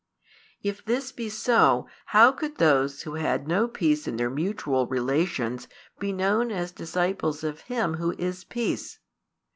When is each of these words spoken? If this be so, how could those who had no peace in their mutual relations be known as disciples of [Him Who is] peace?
If 0.63 0.83
this 0.83 1.11
be 1.11 1.29
so, 1.29 1.87
how 2.07 2.31
could 2.31 2.55
those 2.57 3.03
who 3.03 3.13
had 3.21 3.47
no 3.47 3.67
peace 3.67 4.07
in 4.07 4.17
their 4.17 4.31
mutual 4.31 4.87
relations 4.87 5.67
be 5.99 6.11
known 6.11 6.49
as 6.49 6.71
disciples 6.71 7.43
of 7.43 7.61
[Him 7.69 7.93
Who 7.97 8.13
is] 8.17 8.43
peace? 8.43 8.97